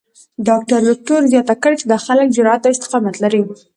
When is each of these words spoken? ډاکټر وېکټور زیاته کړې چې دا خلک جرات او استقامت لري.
ډاکټر 0.47 0.79
وېکټور 0.87 1.21
زیاته 1.33 1.55
کړې 1.63 1.75
چې 1.79 1.85
دا 1.91 1.97
خلک 2.05 2.27
جرات 2.35 2.61
او 2.63 2.73
استقامت 2.75 3.15
لري. 3.23 3.41